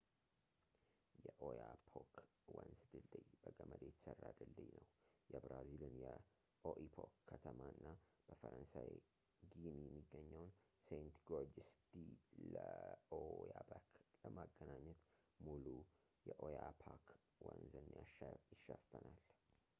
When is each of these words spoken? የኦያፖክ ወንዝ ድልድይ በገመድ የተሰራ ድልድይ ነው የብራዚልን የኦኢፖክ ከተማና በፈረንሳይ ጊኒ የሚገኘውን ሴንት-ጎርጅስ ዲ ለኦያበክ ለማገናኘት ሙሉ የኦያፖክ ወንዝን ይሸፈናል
የኦያፖክ 1.25 2.13
ወንዝ 2.53 2.79
ድልድይ 2.91 3.25
በገመድ 3.41 3.81
የተሰራ 3.87 4.23
ድልድይ 4.37 4.69
ነው 4.77 4.85
የብራዚልን 5.33 5.93
የኦኢፖክ 6.03 7.13
ከተማና 7.31 7.83
በፈረንሳይ 8.29 8.89
ጊኒ 9.51 9.61
የሚገኘውን 9.83 10.51
ሴንት-ጎርጅስ 10.87 11.69
ዲ 11.91 11.99
ለኦያበክ 12.55 13.87
ለማገናኘት 14.23 15.03
ሙሉ 15.49 15.67
የኦያፖክ 16.29 17.05
ወንዝን 17.49 17.89
ይሸፈናል 17.99 19.07